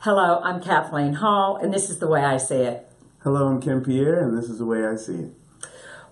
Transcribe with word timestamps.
Hello, 0.00 0.40
I'm 0.42 0.60
Kathleen 0.62 1.14
Hall, 1.14 1.56
and 1.56 1.72
this 1.72 1.90
is 1.90 1.98
the 1.98 2.06
way 2.08 2.24
I 2.24 2.38
see 2.38 2.56
it. 2.62 2.86
Hello, 3.22 3.48
I'm 3.48 3.60
Ken 3.60 3.82
Pierre, 3.84 4.22
and 4.26 4.36
this 4.36 4.48
is 4.48 4.58
the 4.58 4.64
way 4.64 4.86
I 4.86 4.96
see 4.96 5.14
it. 5.14 5.32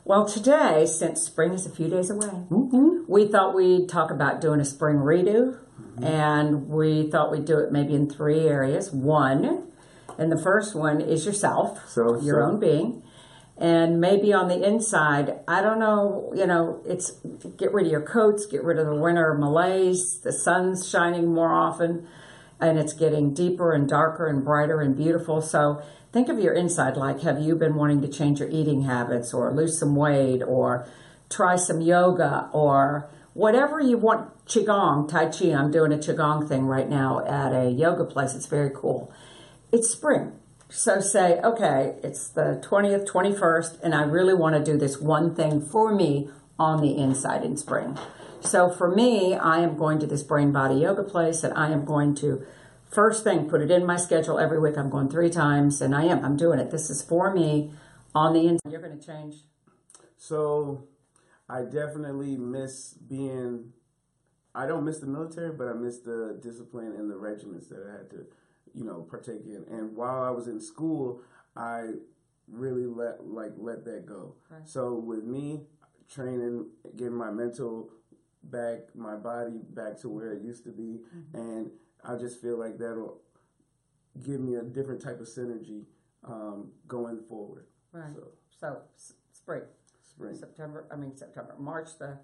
Well, 0.04 0.26
today, 0.26 0.87
since 0.87 1.23
spring 1.23 1.53
is 1.53 1.67
a 1.67 1.71
few 1.71 1.89
days 1.89 2.11
away, 2.11 2.27
Mm-hmm. 2.51 3.11
we 3.11 3.27
thought 3.27 3.55
we'd 3.55 3.89
talk 3.89 4.11
about 4.11 4.41
doing 4.41 4.61
a 4.61 4.65
spring 4.65 4.97
redo, 4.97 5.59
and 6.03 6.69
we 6.69 7.11
thought 7.11 7.31
we'd 7.31 7.45
do 7.47 7.59
it 7.59 7.73
maybe 7.73 7.95
in 7.95 8.09
three 8.11 8.46
areas. 8.46 8.93
One, 8.93 9.68
and 10.18 10.30
the 10.30 10.39
first 10.39 10.75
one 10.75 11.00
is 11.00 11.25
yourself, 11.25 11.89
So- 11.89 12.20
your 12.20 12.43
so- 12.43 12.46
own 12.52 12.61
being. 12.61 13.02
And 13.61 14.00
maybe 14.00 14.32
on 14.32 14.46
the 14.46 14.62
inside, 14.62 15.41
I 15.48 15.62
don't 15.62 15.80
know, 15.80 16.32
you 16.32 16.46
know, 16.46 16.79
it's 16.86 17.11
get 17.57 17.75
rid 17.75 17.86
of 17.86 17.91
your 17.93 18.02
coats, 18.02 18.46
get 18.46 18.62
rid 18.62 18.79
of 18.79 18.86
the 18.86 18.95
winter 18.95 19.34
malaise, 19.34 20.20
the 20.23 20.30
sun's 20.32 20.89
shining 20.89 21.27
more 21.34 21.50
often, 21.52 22.07
and 22.61 22.79
it's 22.79 22.93
getting 22.93 23.32
deeper 23.32 23.72
and 23.72 23.88
darker 23.88 24.27
and 24.27 24.45
brighter 24.45 24.80
and 24.80 24.96
beautiful. 24.96 25.40
So 25.40 25.82
think 26.12 26.29
of 26.29 26.39
your 26.39 26.53
inside 26.53 26.96
like 26.96 27.21
have 27.21 27.40
you 27.40 27.54
been 27.54 27.75
wanting 27.75 28.03
to 28.03 28.08
change 28.08 28.40
your 28.40 28.48
eating 28.50 28.82
habits 28.82 29.32
or 29.32 29.53
lose 29.53 29.79
some 29.79 29.94
weight 29.94 30.43
or 30.43 30.89
try 31.31 31.57
some 31.57 31.81
yoga 31.81 32.48
or 32.53 33.09
whatever 33.34 33.81
you 33.81 33.98
want? 33.98 34.34
Qigong 34.47 35.09
tai 35.09 35.27
chi 35.27 35.53
i'm 35.53 35.71
doing 35.71 35.93
a 35.93 35.98
qigong 35.98 36.48
thing 36.48 36.65
right 36.65 36.89
now 36.89 37.25
at 37.27 37.53
a 37.53 37.71
yoga 37.71 38.05
place. 38.05 38.34
It's 38.34 38.47
very 38.47 38.70
cool. 38.75 39.12
It's 39.70 39.91
spring. 39.91 40.33
So 40.70 41.01
say 41.01 41.39
okay 41.41 41.97
it's 42.03 42.29
the 42.29 42.62
20th 42.67 43.06
21st 43.09 43.79
and 43.83 43.95
i 43.95 44.03
really 44.03 44.34
want 44.34 44.55
to 44.55 44.73
do 44.73 44.79
this 44.79 45.01
one 45.01 45.34
thing 45.34 45.62
for 45.62 45.95
me 45.95 46.29
on 46.59 46.80
the 46.80 46.97
inside 46.97 47.45
in 47.45 47.57
spring 47.57 47.97
so 48.41 48.71
for 48.71 48.95
me 48.95 49.35
i 49.35 49.59
am 49.59 49.77
going 49.77 49.98
to 49.98 50.07
this 50.07 50.23
brain 50.23 50.53
body 50.53 50.77
yoga 50.77 51.03
place 51.03 51.43
and 51.45 51.53
i 51.55 51.71
am 51.71 51.84
going 51.84 52.15
to 52.15 52.45
first 52.91 53.25
thing 53.25 53.48
put 53.48 53.61
it 53.61 53.71
in 53.71 53.84
my 53.84 53.97
schedule 53.97 54.39
every 54.39 54.59
week 54.59 54.77
i'm 54.77 54.91
going 54.91 55.09
three 55.09 55.31
times 55.31 55.81
and 55.81 55.95
i 55.95 56.05
am 56.05 56.25
i'm 56.25 56.37
doing 56.37 56.59
it 56.59 56.71
this 56.71 56.91
is 56.91 57.03
for 57.03 57.33
me 57.34 57.70
on 58.14 58.33
the 58.33 58.47
inside 58.48 58.70
you're 58.70 58.81
going 58.81 58.98
to 58.98 59.06
change 59.06 59.36
So, 60.17 60.84
I 61.48 61.62
definitely 61.62 62.36
miss 62.36 62.95
being. 62.95 63.73
I 64.55 64.67
don't 64.67 64.84
miss 64.84 64.98
the 64.98 65.06
military, 65.06 65.53
but 65.53 65.69
I 65.69 65.73
miss 65.73 65.98
the 66.01 66.39
discipline 66.42 66.92
and 66.98 67.11
the 67.11 67.17
regiments 67.17 67.69
that 67.69 67.86
I 67.89 67.92
had 67.98 68.11
to, 68.11 68.27
you 68.75 68.84
know, 68.84 69.03
partake 69.09 69.47
in. 69.47 69.64
And 69.70 69.95
while 69.97 70.23
I 70.23 70.31
was 70.31 70.48
in 70.48 70.61
school, 70.61 71.23
I 71.56 71.91
really 72.51 72.86
let 72.86 73.27
like 73.27 73.53
let 73.56 73.84
that 73.84 74.06
go. 74.06 74.34
So 74.64 74.95
with 74.95 75.23
me 75.25 75.62
training, 76.12 76.67
getting 76.97 77.14
my 77.17 77.31
mental 77.31 77.91
back, 78.42 78.95
my 78.95 79.17
body 79.17 79.61
back 79.70 79.98
to 80.01 80.09
where 80.09 80.33
it 80.33 80.42
used 80.42 80.64
to 80.64 80.70
be, 80.70 81.01
and 81.34 81.70
I 82.05 82.17
just 82.17 82.41
feel 82.41 82.59
like 82.59 82.78
that'll 82.78 83.20
give 84.23 84.41
me 84.41 84.56
a 84.56 84.62
different 84.62 85.01
type 85.03 85.20
of 85.20 85.27
synergy 85.27 85.84
um, 86.25 86.70
going 86.86 87.20
forward. 87.29 87.67
right 87.92 88.11
So 88.14 88.29
so 88.59 88.81
s- 88.97 89.14
spring 89.33 89.62
spring. 90.03 90.34
September, 90.34 90.86
I 90.91 90.97
mean 90.97 91.17
September, 91.17 91.55
March 91.59 91.98
the 91.98 92.19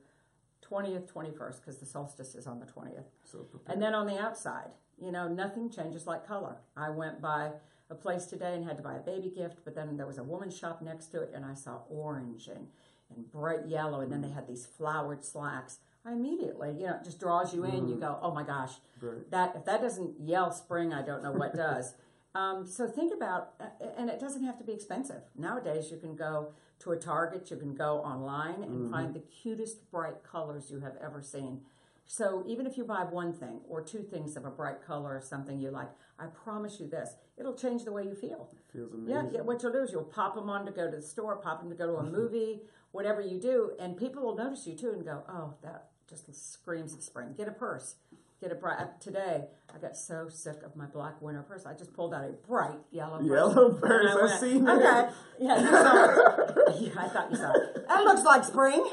20th, 0.68 1.12
21st, 1.12 1.60
because 1.60 1.78
the 1.78 1.86
solstice 1.86 2.34
is 2.34 2.46
on 2.46 2.58
the 2.58 2.66
20th. 2.66 3.04
So. 3.24 3.46
And 3.66 3.82
then 3.82 3.94
on 3.94 4.06
the 4.06 4.18
outside, 4.18 4.70
you 4.98 5.12
know, 5.12 5.28
nothing 5.28 5.68
changes 5.70 6.06
like 6.06 6.26
color. 6.26 6.56
I 6.76 6.88
went 6.88 7.20
by 7.20 7.50
a 7.90 7.94
place 7.94 8.24
today 8.24 8.54
and 8.54 8.64
had 8.64 8.78
to 8.78 8.82
buy 8.82 8.94
a 8.94 9.00
baby 9.00 9.28
gift, 9.30 9.58
but 9.64 9.74
then 9.74 9.96
there 9.98 10.06
was 10.06 10.16
a 10.16 10.22
woman's 10.24 10.56
shop 10.56 10.80
next 10.80 11.08
to 11.08 11.20
it, 11.20 11.32
and 11.34 11.44
I 11.44 11.52
saw 11.54 11.80
orange 11.90 12.48
and, 12.48 12.68
and 13.16 13.30
bright 13.30 13.66
yellow, 13.66 14.00
and 14.00 14.10
then 14.10 14.20
they 14.20 14.28
mm. 14.28 14.34
had 14.34 14.46
these 14.46 14.66
flowered 14.66 15.24
slacks. 15.24 15.78
I 16.06 16.12
immediately, 16.12 16.72
you 16.78 16.86
know, 16.86 16.96
it 16.96 17.04
just 17.04 17.18
draws 17.18 17.54
you 17.54 17.64
in. 17.64 17.88
You 17.88 17.96
mm. 17.96 18.00
go, 18.00 18.18
oh 18.20 18.32
my 18.32 18.42
gosh, 18.42 18.72
Right. 19.00 19.30
that 19.30 19.56
if 19.56 19.64
that 19.64 19.80
doesn't 19.80 20.20
yell 20.20 20.52
spring, 20.52 20.92
I 20.92 21.02
don't 21.02 21.22
know 21.22 21.32
what 21.32 21.54
does. 21.54 21.94
Um, 22.36 22.66
so 22.66 22.88
think 22.88 23.14
about, 23.14 23.52
and 23.96 24.10
it 24.10 24.18
doesn't 24.18 24.42
have 24.42 24.58
to 24.58 24.64
be 24.64 24.72
expensive. 24.72 25.22
Nowadays, 25.36 25.92
you 25.92 25.98
can 25.98 26.16
go 26.16 26.48
to 26.80 26.90
a 26.90 26.96
Target, 26.96 27.48
you 27.50 27.56
can 27.56 27.74
go 27.74 27.98
online 27.98 28.62
and 28.64 28.72
mm-hmm. 28.72 28.90
find 28.90 29.14
the 29.14 29.20
cutest 29.20 29.88
bright 29.92 30.24
colors 30.24 30.68
you 30.68 30.80
have 30.80 30.96
ever 31.00 31.22
seen. 31.22 31.60
So 32.06 32.44
even 32.46 32.66
if 32.66 32.76
you 32.76 32.84
buy 32.84 33.04
one 33.04 33.32
thing 33.32 33.60
or 33.68 33.80
two 33.82 34.02
things 34.02 34.36
of 34.36 34.44
a 34.44 34.50
bright 34.50 34.82
color 34.86 35.16
or 35.16 35.20
something 35.20 35.58
you 35.58 35.70
like, 35.70 35.88
I 36.18 36.26
promise 36.26 36.78
you 36.78 36.86
this, 36.88 37.16
it'll 37.36 37.54
change 37.54 37.84
the 37.84 37.92
way 37.92 38.04
you 38.04 38.14
feel. 38.14 38.50
Feels 38.72 38.90
Yeah, 39.06 39.20
amazing. 39.20 39.34
yeah, 39.36 39.40
what 39.40 39.62
you'll 39.62 39.72
do 39.72 39.82
is 39.82 39.90
you'll 39.92 40.04
pop 40.04 40.34
them 40.34 40.50
on 40.50 40.66
to 40.66 40.72
go 40.72 40.90
to 40.90 40.96
the 40.96 41.02
store, 41.02 41.36
pop 41.36 41.60
them 41.60 41.70
to 41.70 41.76
go 41.76 41.86
to 41.86 41.96
a 41.96 42.02
movie, 42.10 42.62
whatever 42.92 43.20
you 43.20 43.40
do, 43.40 43.72
and 43.78 43.96
people 43.96 44.22
will 44.22 44.36
notice 44.36 44.66
you 44.66 44.74
too 44.76 44.90
and 44.90 45.04
go, 45.04 45.22
oh, 45.28 45.54
that 45.62 45.88
just 46.08 46.52
screams 46.52 46.92
of 46.92 47.02
spring. 47.02 47.34
Get 47.36 47.48
a 47.48 47.52
purse. 47.52 47.96
Get 48.44 48.60
bright. 48.60 49.00
Today, 49.00 49.44
I 49.74 49.78
got 49.78 49.96
so 49.96 50.28
sick 50.28 50.56
of 50.66 50.76
my 50.76 50.84
black 50.84 51.22
winter 51.22 51.42
purse. 51.42 51.64
I 51.64 51.72
just 51.72 51.94
pulled 51.94 52.12
out 52.12 52.24
a 52.24 52.32
bright 52.46 52.78
yellow 52.90 53.16
purse. 53.16 53.26
Yellow 53.30 53.72
purse, 53.72 54.32
I 54.32 54.38
seen 54.38 54.68
Okay, 54.68 55.08
yeah, 55.40 55.60
you 55.62 55.66
saw 55.70 56.04
it. 56.04 56.80
yeah, 56.82 56.90
I 56.98 57.08
thought 57.08 57.30
you 57.30 57.36
saw 57.38 57.52
it. 57.54 57.88
That 57.88 58.04
looks 58.04 58.22
like 58.22 58.44
spring. 58.44 58.84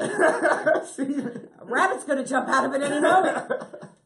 See? 0.94 1.38
Rabbit's 1.64 2.04
going 2.04 2.16
to 2.16 2.24
jump 2.26 2.48
out 2.48 2.64
of 2.64 2.72
it 2.72 2.80
any 2.82 2.98
moment. 2.98 3.52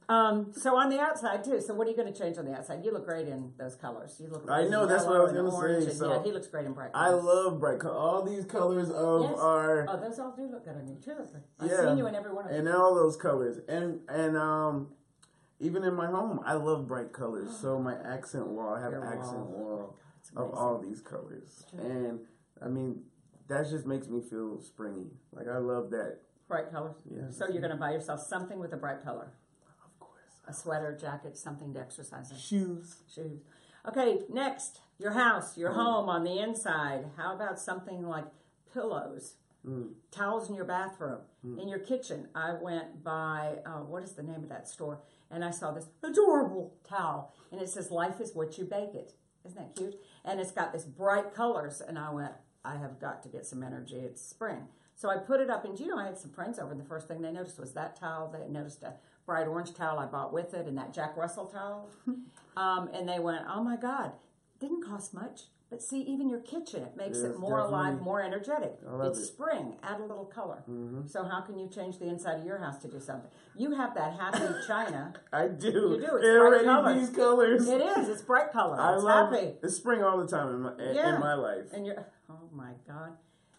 Um, 0.08 0.52
so 0.52 0.76
on 0.76 0.88
the 0.90 0.98
outside 0.98 1.44
too. 1.44 1.60
So 1.60 1.74
what 1.74 1.86
are 1.86 1.90
you 1.90 1.96
going 1.96 2.12
to 2.12 2.18
change 2.18 2.38
on 2.38 2.44
the 2.44 2.52
outside? 2.54 2.84
You 2.84 2.92
look 2.92 3.04
great 3.04 3.28
in 3.28 3.52
those 3.56 3.76
colors. 3.76 4.16
You 4.20 4.28
look. 4.28 4.50
I 4.50 4.64
know, 4.64 4.84
that's 4.86 5.04
what 5.04 5.14
I 5.14 5.20
was 5.20 5.32
gonna 5.32 5.50
say, 5.84 5.92
so 5.92 6.12
yeah, 6.12 6.22
he 6.24 6.32
looks 6.32 6.48
great 6.48 6.66
in 6.66 6.72
bright. 6.72 6.90
I 6.92 7.10
love 7.10 7.60
bright 7.60 7.78
colors. 7.78 7.96
All 7.96 8.24
these 8.24 8.44
colors 8.46 8.90
of 8.90 9.30
Yes. 9.30 9.38
our 9.38 9.86
Oh, 9.88 10.00
those 10.00 10.18
all 10.18 10.34
do 10.36 10.48
look 10.50 10.64
good 10.64 10.74
on 10.74 10.88
you 10.88 10.96
too. 10.96 11.12
I've 11.60 11.70
yeah, 11.70 11.86
seen 11.88 11.98
you 11.98 12.06
in 12.08 12.16
every 12.16 12.32
one 12.32 12.46
of 12.46 12.50
them. 12.50 12.66
and 12.66 12.76
all 12.76 12.96
those 12.96 13.16
colors, 13.16 13.58
and 13.68 14.00
and 14.08 14.36
um, 14.36 14.88
even 15.60 15.84
in 15.84 15.94
my 15.94 16.06
home, 16.06 16.40
I 16.44 16.54
love 16.54 16.86
bright 16.86 17.12
colors. 17.12 17.56
So 17.56 17.74
oh. 17.74 17.78
my 17.78 17.94
accent 18.04 18.46
wall, 18.48 18.74
I 18.74 18.82
have 18.82 18.92
Your 18.92 19.06
accent 19.06 19.46
wall. 19.46 19.48
wall 19.48 19.96
oh 19.96 20.00
It's 20.20 20.30
of 20.36 20.54
all 20.54 20.78
these 20.78 21.00
colors, 21.00 21.64
and 21.78 22.20
I 22.62 22.68
mean 22.68 23.02
that 23.48 23.68
just 23.68 23.86
makes 23.86 24.08
me 24.08 24.20
feel 24.20 24.60
springy. 24.60 25.10
Like 25.32 25.46
I 25.48 25.58
love 25.58 25.90
that. 25.90 26.18
Bright 26.48 26.70
colors. 26.70 26.96
Yes. 27.10 27.36
So 27.36 27.48
you're 27.48 27.60
going 27.60 27.72
to 27.72 27.76
buy 27.76 27.92
yourself 27.92 28.20
something 28.20 28.58
with 28.58 28.72
a 28.72 28.76
bright 28.76 29.02
color. 29.02 29.32
Of 29.84 29.98
course. 29.98 30.20
A 30.46 30.52
sweater, 30.52 30.96
jacket, 31.00 31.36
something 31.36 31.74
to 31.74 31.80
exercise 31.80 32.30
in. 32.30 32.36
Shoes. 32.36 32.96
Shoes. 33.12 33.40
Okay, 33.88 34.18
next, 34.28 34.80
your 34.98 35.12
house, 35.12 35.56
your 35.56 35.70
mm. 35.70 35.76
home 35.76 36.08
on 36.08 36.24
the 36.24 36.38
inside. 36.38 37.06
How 37.16 37.34
about 37.34 37.58
something 37.58 38.02
like 38.06 38.26
pillows, 38.72 39.34
towels 40.10 40.48
in 40.48 40.54
your 40.54 40.64
bathroom, 40.64 41.20
in 41.60 41.68
your 41.68 41.78
kitchen? 41.78 42.28
I 42.34 42.54
went 42.60 43.02
by, 43.02 43.56
uh, 43.66 43.80
what 43.80 44.02
is 44.02 44.12
the 44.12 44.22
name 44.22 44.42
of 44.42 44.48
that 44.48 44.68
store? 44.68 45.00
And 45.30 45.44
I 45.44 45.50
saw 45.50 45.72
this 45.72 45.88
adorable 46.02 46.74
towel, 46.88 47.32
and 47.50 47.60
it 47.60 47.68
says, 47.68 47.90
Life 47.90 48.20
is 48.20 48.34
what 48.34 48.58
you 48.58 48.64
bake 48.64 48.94
it. 48.94 49.14
Isn't 49.44 49.58
that 49.58 49.76
cute? 49.76 49.96
And 50.24 50.40
it's 50.40 50.50
got 50.52 50.72
this 50.72 50.84
bright 50.84 51.34
colors, 51.34 51.80
and 51.80 51.98
I 51.98 52.10
went, 52.10 52.32
I 52.64 52.76
have 52.76 52.98
got 53.00 53.22
to 53.22 53.28
get 53.28 53.46
some 53.46 53.62
energy. 53.62 53.96
It's 53.96 54.20
spring. 54.22 54.68
So 54.94 55.10
I 55.10 55.18
put 55.18 55.40
it 55.40 55.50
up, 55.50 55.64
and 55.64 55.78
you 55.78 55.86
know, 55.86 55.98
I 55.98 56.06
had 56.06 56.18
some 56.18 56.30
friends 56.30 56.58
over, 56.58 56.72
and 56.72 56.80
the 56.80 56.84
first 56.84 57.06
thing 57.06 57.20
they 57.20 57.30
noticed 57.30 57.58
was 57.58 57.72
that 57.74 57.96
towel. 57.96 58.28
They 58.32 58.48
noticed 58.48 58.82
a 58.82 58.94
bright 59.26 59.46
orange 59.46 59.74
towel 59.74 59.98
I 59.98 60.06
bought 60.06 60.32
with 60.32 60.54
it, 60.54 60.66
and 60.66 60.78
that 60.78 60.94
Jack 60.94 61.16
Russell 61.16 61.46
towel. 61.46 61.90
Um, 62.58 62.88
and 62.94 63.06
they 63.06 63.18
went, 63.18 63.44
"Oh 63.46 63.62
my 63.62 63.76
God, 63.76 64.12
didn't 64.58 64.82
cost 64.82 65.12
much." 65.12 65.42
But 65.68 65.82
see, 65.82 66.00
even 66.02 66.28
your 66.28 66.38
kitchen, 66.40 66.84
it 66.84 66.96
makes 66.96 67.18
Yes, 67.18 67.32
it 67.32 67.38
more 67.40 67.58
alive, 67.58 67.86
definitely. 67.86 68.04
more 68.04 68.22
energetic. 68.22 68.78
I 68.88 68.92
love 68.92 69.06
It's 69.08 69.18
it. 69.18 69.22
Mm-hmm. 69.22 69.42
spring. 69.42 69.76
Add 69.82 69.98
a 70.00 70.04
little 70.04 70.24
color. 70.24 70.62
So 71.06 71.24
how 71.24 71.40
can 71.40 71.58
you 71.58 71.68
change 71.68 71.98
the 71.98 72.06
inside 72.06 72.38
of 72.38 72.46
your 72.46 72.58
house 72.58 72.78
to 72.82 72.88
do 72.88 73.00
something? 73.00 73.30
You 73.56 73.72
have 73.74 73.92
that 73.96 74.12
happy 74.18 74.46
china. 74.68 75.12
I 75.32 75.48
do. 75.48 75.66
You 75.66 75.72
do, 75.72 76.16
it's 76.16 76.24
It 76.24 76.38
bright 76.38 76.38
already 76.38 76.64
colors. 76.66 77.00
these 77.08 77.16
colors. 77.16 77.68
It 77.68 77.80
is. 77.80 78.08
It's 78.08 78.22
bright 78.22 78.52
color. 78.52 78.80
I 78.80 78.94
it's 78.94 79.02
love 79.02 79.32
happy. 79.32 79.54
It's 79.62 79.74
spring 79.74 80.04
all 80.04 80.18
the 80.18 80.28
time 80.28 80.54
in 80.54 80.60
my 80.62 80.72
in- 80.78 80.94
Yeah. 80.94 81.18
my 81.18 81.34
life. 81.34 81.72
And 81.72 81.84
you're. 81.84 82.06
Oh 82.30 82.48
my 82.52 82.70
God. 82.86 83.16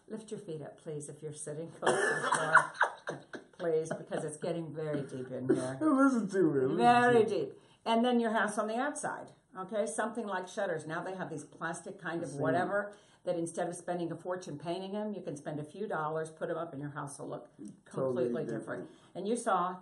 Lift 0.08 0.30
your 0.30 0.40
feet 0.40 0.62
up, 0.62 0.80
please, 0.82 1.10
if 1.10 1.22
you're 1.22 1.34
sitting 1.34 1.68
close 1.78 1.94
to 1.94 2.72
the 3.08 3.38
please, 3.58 3.90
because 3.98 4.24
it's 4.24 4.38
getting 4.38 4.72
very 4.72 5.02
deep 5.02 5.30
in 5.30 5.46
here. 5.54 5.76
Listen 5.82 6.26
to 6.30 6.38
it. 6.38 6.62
listen 6.62 6.76
Very 6.78 7.12
to 7.12 7.20
it. 7.20 7.28
deep. 7.28 7.52
And 7.84 8.02
then 8.02 8.18
your 8.18 8.30
house 8.32 8.56
on 8.56 8.66
the 8.68 8.76
outside. 8.76 9.30
Okay, 9.60 9.86
something 9.86 10.26
like 10.26 10.46
shutters. 10.48 10.86
Now 10.86 11.02
they 11.02 11.14
have 11.14 11.30
these 11.30 11.44
plastic 11.44 12.00
kind 12.00 12.22
of 12.22 12.34
whatever 12.36 12.92
that 13.24 13.36
instead 13.36 13.68
of 13.68 13.74
spending 13.74 14.10
a 14.12 14.16
fortune 14.16 14.58
painting 14.58 14.92
them, 14.92 15.12
you 15.12 15.20
can 15.20 15.36
spend 15.36 15.58
a 15.58 15.64
few 15.64 15.86
dollars, 15.88 16.30
put 16.30 16.48
them 16.48 16.56
up, 16.56 16.72
and 16.72 16.80
your 16.80 16.92
house 16.92 17.18
will 17.18 17.28
look 17.28 17.48
Totally 17.92 18.24
completely 18.26 18.44
different. 18.44 18.60
different. 18.60 18.90
And 19.14 19.28
you 19.28 19.36
saw 19.36 19.76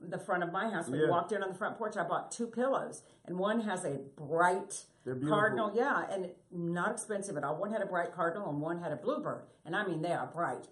the 0.00 0.18
front 0.18 0.42
of 0.42 0.52
my 0.52 0.68
house 0.68 0.88
when 0.88 1.00
you 1.00 1.06
Yeah. 1.06 1.10
walked 1.10 1.32
in 1.32 1.42
on 1.42 1.48
the 1.48 1.54
front 1.54 1.76
porch. 1.76 1.96
I 1.96 2.04
bought 2.04 2.30
two 2.30 2.46
pillows, 2.46 3.02
and 3.24 3.38
one 3.38 3.60
has 3.60 3.84
a 3.84 3.98
bright 4.16 4.86
cardinal, 5.28 5.72
yeah, 5.74 6.06
and 6.10 6.30
not 6.50 6.92
expensive 6.92 7.36
at 7.36 7.44
all. 7.44 7.56
One 7.56 7.70
had 7.72 7.82
a 7.82 7.86
bright 7.86 8.12
cardinal, 8.12 8.48
and 8.48 8.60
one 8.60 8.78
had 8.78 8.92
a 8.92 8.96
bluebird, 8.96 9.42
and 9.64 9.74
I 9.74 9.86
mean 9.86 10.02
they 10.02 10.12
are 10.12 10.26
bright 10.26 10.68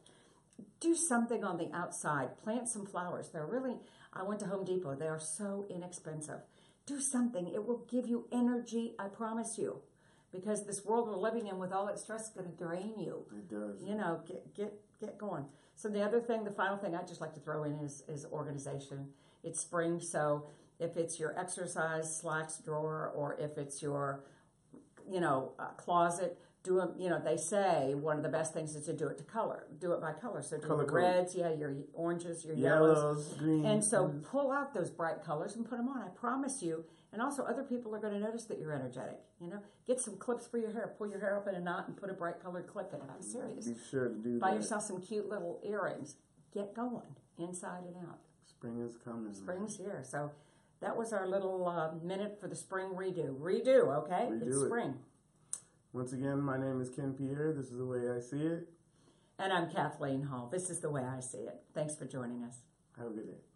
do 0.80 0.94
something 0.94 1.42
on 1.44 1.56
the 1.56 1.70
outside. 1.72 2.36
Plant 2.42 2.68
some 2.68 2.84
flowers. 2.86 3.30
They're 3.30 3.46
really, 3.46 3.76
I 4.12 4.22
went 4.22 4.40
to 4.40 4.46
Home 4.46 4.64
Depot. 4.64 4.94
They 4.94 5.08
are 5.08 5.18
so 5.18 5.66
inexpensive. 5.70 6.40
Do 6.86 7.00
something. 7.00 7.48
It 7.48 7.66
will 7.66 7.84
give 7.90 8.06
you 8.06 8.26
energy, 8.32 8.94
I 8.98 9.08
promise 9.08 9.56
you. 9.58 9.80
Because 10.32 10.66
this 10.66 10.84
world 10.84 11.08
we're 11.08 11.16
living 11.16 11.46
in 11.46 11.58
with 11.58 11.72
all 11.72 11.88
its 11.88 12.02
stress 12.02 12.22
is 12.22 12.30
going 12.30 12.50
to 12.50 12.56
drain 12.56 12.94
you. 12.98 13.24
It 13.32 13.48
does. 13.48 13.82
You 13.82 13.94
know, 13.94 14.20
get 14.26 14.54
get 14.54 14.74
get 15.00 15.16
going. 15.16 15.44
So 15.76 15.88
the 15.88 16.02
other 16.02 16.20
thing, 16.20 16.44
the 16.44 16.50
final 16.50 16.76
thing 16.76 16.94
I'd 16.94 17.06
just 17.06 17.20
like 17.20 17.34
to 17.34 17.40
throw 17.40 17.64
in 17.64 17.78
is 17.78 18.02
is 18.08 18.26
organization. 18.26 19.08
It's 19.44 19.60
spring, 19.60 20.00
so 20.00 20.46
if 20.80 20.96
it's 20.96 21.18
your 21.18 21.38
exercise 21.38 22.16
slacks 22.20 22.58
drawer 22.58 23.12
or 23.14 23.36
if 23.38 23.58
it's 23.58 23.82
your, 23.82 24.24
you 25.08 25.20
know, 25.20 25.52
uh, 25.58 25.68
closet, 25.76 26.38
do 26.64 26.76
them. 26.78 26.94
You 26.98 27.10
know, 27.10 27.20
they 27.22 27.36
say 27.36 27.94
one 27.94 28.16
of 28.16 28.22
the 28.22 28.28
best 28.28 28.52
things 28.52 28.74
is 28.74 28.86
to 28.86 28.92
do 28.92 29.06
it 29.06 29.18
to 29.18 29.24
color. 29.24 29.66
Do 29.78 29.92
it 29.92 30.00
by 30.00 30.12
color. 30.12 30.42
So 30.42 30.58
do 30.58 30.66
Color 30.66 30.84
your 30.84 30.92
reds, 30.92 31.34
yeah, 31.36 31.52
your 31.52 31.76
oranges, 31.92 32.44
your 32.44 32.56
yellows. 32.56 32.96
Yellows, 32.96 33.34
greens. 33.38 33.66
And 33.66 33.84
so 33.84 34.14
pull 34.24 34.50
out 34.50 34.74
those 34.74 34.90
bright 34.90 35.22
colors 35.22 35.54
and 35.54 35.68
put 35.68 35.76
them 35.76 35.88
on. 35.88 36.02
I 36.02 36.08
promise 36.08 36.62
you. 36.62 36.84
And 37.12 37.22
also, 37.22 37.44
other 37.44 37.62
people 37.62 37.94
are 37.94 38.00
going 38.00 38.14
to 38.14 38.18
notice 38.18 38.46
that 38.46 38.58
you're 38.58 38.72
energetic. 38.72 39.20
You 39.40 39.50
know, 39.50 39.60
get 39.86 40.00
some 40.00 40.16
clips 40.16 40.48
for 40.48 40.58
your 40.58 40.72
hair. 40.72 40.94
Pull 40.98 41.08
your 41.08 41.20
hair 41.20 41.36
up 41.36 41.46
in 41.46 41.54
a 41.54 41.60
knot 41.60 41.86
and 41.86 41.96
put 41.96 42.10
a 42.10 42.14
bright 42.14 42.42
colored 42.42 42.66
clip 42.66 42.92
in 42.92 42.98
it. 43.00 43.06
I'm 43.14 43.22
serious. 43.22 43.68
be 43.68 43.76
sure 43.88 44.08
to 44.08 44.14
do 44.16 44.32
that. 44.32 44.40
Buy 44.40 44.50
that. 44.50 44.56
yourself 44.56 44.82
some 44.82 45.00
cute 45.00 45.28
little 45.28 45.60
earrings. 45.64 46.16
Get 46.52 46.74
going, 46.74 47.14
inside 47.38 47.84
and 47.86 47.96
out. 48.08 48.18
Spring 48.46 48.80
is 48.80 48.96
coming. 49.04 49.24
man. 49.24 49.34
Spring's 49.34 49.76
here. 49.76 50.02
So 50.02 50.32
that 50.80 50.96
was 50.96 51.12
our 51.12 51.28
little 51.28 51.68
uh, 51.68 51.92
minute 52.04 52.38
for 52.40 52.48
the 52.48 52.56
spring 52.56 52.88
redo. 52.96 53.38
Redo, 53.38 54.04
okay? 54.04 54.28
Redo 54.30 54.46
it's 54.46 54.62
it. 54.62 54.94
Once 55.94 56.12
again, 56.12 56.40
my 56.40 56.58
name 56.58 56.80
is 56.80 56.90
Ken 56.90 57.14
Pierre. 57.14 57.54
This 57.56 57.66
is 57.66 57.78
the 57.78 57.86
way 57.86 58.10
I 58.10 58.18
see 58.18 58.44
it. 58.44 58.68
And 59.38 59.52
I'm 59.52 59.70
Kathleen 59.70 60.24
Hall. 60.24 60.48
This 60.50 60.68
is 60.68 60.80
the 60.80 60.90
way 60.90 61.02
I 61.02 61.20
see 61.20 61.38
it. 61.38 61.62
Thanks 61.72 61.94
for 61.94 62.04
joining 62.04 62.42
us. 62.42 62.56
Have 62.98 63.06
a 63.06 63.10
good 63.10 63.28
day. 63.28 63.53